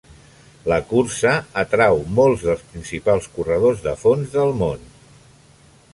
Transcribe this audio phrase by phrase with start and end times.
[0.71, 4.89] La cursa atrau molts dels principals corredors de fons del món.